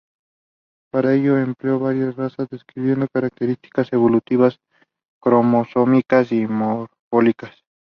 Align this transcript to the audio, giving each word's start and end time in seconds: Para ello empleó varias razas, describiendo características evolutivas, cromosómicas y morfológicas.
Para 0.91 1.13
ello 1.13 1.37
empleó 1.37 1.77
varias 1.77 2.15
razas, 2.15 2.47
describiendo 2.49 3.05
características 3.13 3.93
evolutivas, 3.93 4.57
cromosómicas 5.21 6.31
y 6.31 6.47
morfológicas. 6.47 7.51